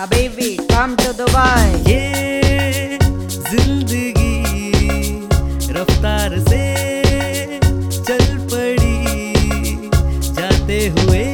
Habibi, 0.00 0.56
come 0.70 0.96
to 0.96 1.12
Dubai. 1.12 1.68
ये 1.86 2.96
ज़िंदगी 3.50 4.36
रफ्तार 5.76 6.38
से 6.48 6.62
चल 8.06 8.24
पड़ी 8.52 8.96
जाते 10.38 10.78
हुए 10.96 11.24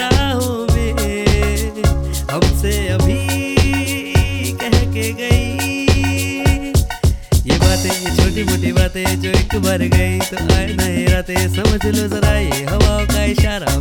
राहों 0.00 0.58
में 0.72 0.92
हमसे 2.32 2.74
अभी 2.96 3.20
कह 4.62 4.76
के 4.94 5.06
गई 5.20 5.46
ये 7.46 7.58
बातें 7.58 7.90
ये 7.90 8.16
छोटी 8.16 8.42
मोटी 8.50 8.72
बातें 8.80 9.04
जो 9.22 9.30
एक 9.30 9.54
बार 9.66 9.86
गई 9.96 10.18
तो 10.30 10.36
आए 10.56 10.66
नए 10.82 11.06
रातें 11.14 11.48
समझ 11.54 11.84
लो 11.86 12.08
जरा 12.16 12.38
ये 12.38 12.64
हवाओं 12.64 13.06
का 13.14 13.24
इशारा 13.34 13.79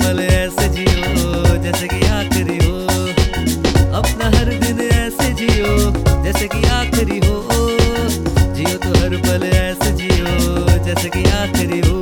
पल 0.00 0.20
ऐसे 0.20 0.68
जियो 0.68 1.56
जैसे 1.62 1.86
कि 1.88 2.06
आखिरी 2.08 2.56
हो। 2.64 2.76
अपना 4.00 4.26
हर 4.36 4.52
दिन 4.64 4.80
ऐसे 4.80 5.32
जियो 5.40 5.74
जैसे 6.24 6.48
कि 6.48 6.64
आखिरी 6.78 7.18
हो। 7.26 7.36
जियो 8.56 8.76
तो 8.78 8.90
हर 8.98 9.16
पल 9.26 9.46
ऐसे 9.46 9.92
जियो 9.92 10.78
जैसे 10.86 11.08
कि 11.08 11.24
आखिरी 11.42 11.80
हो। 11.80 11.96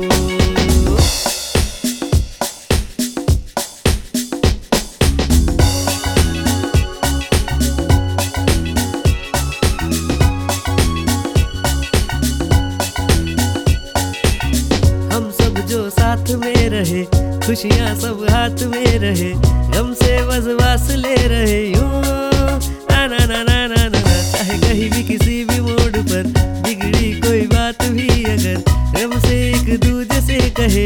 जो 15.67 15.89
साथ 15.89 16.29
में 16.41 16.69
रहे 16.69 17.01
खुशियाँ 17.47 17.93
सब 17.95 18.25
हाथ 18.29 18.63
में 18.67 18.99
रहे 18.99 19.31
गम 19.73 19.93
से 19.95 20.15
बसवास 20.27 20.89
ले 20.95 21.15
रहे। 21.27 21.61
ना 21.75 23.05
ना 23.07 23.19
ना 23.25 23.43
ना 23.43 23.59
ना 23.67 23.83
ना 23.87 24.01
चाहे 24.31 24.57
कहीं 24.61 24.89
भी 24.91 25.03
किसी 25.03 25.35
भी 25.45 25.59
मोड़ 25.59 25.97
पर 26.09 26.27
बिगड़ी 26.65 27.11
कोई 27.21 27.41
बात 27.53 27.83
भी 27.83 28.07
अगर 28.25 28.59
गम 28.95 29.17
से 29.19 29.37
एक 29.49 29.79
दूजे 29.79 30.19
से 30.21 30.39
कहे। 30.59 30.85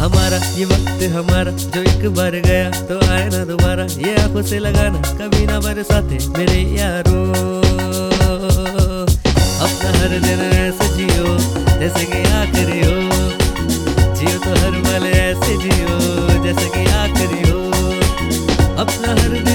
हमारा 0.00 0.40
ये 0.56 0.64
वक्त, 0.64 1.02
हमारा 1.16 1.52
जो 1.52 1.82
एक 1.82 2.08
बार 2.16 2.40
गया 2.46 2.70
तो 2.88 2.98
आए 3.08 3.28
ना 3.28 3.44
दोबारा। 3.44 3.84
ये 4.06 4.14
आँखों 4.22 4.42
से 4.42 4.58
लगाना 4.58 5.02
कभी 5.20 5.44
ना 5.46 5.60
बरसाते 5.60 6.18
मेरे 6.38 6.60
यारो। 6.80 7.20
अपना 9.60 9.92
हर 10.00 10.18
दिन 10.24 10.40
ऐसे 10.40 10.88
जियो, 10.96 11.36
जैसे 11.78 12.04
कि 12.06 12.22
आखिरी 12.40 12.80
ऐसे 15.32 15.56
जियो 15.62 15.98
जैसे 16.44 16.68
कि 16.74 16.84
आखिरी 17.02 17.40
हो 17.50 17.60
अपना 18.82 19.12
हर 19.20 19.36
दिन 19.48 19.51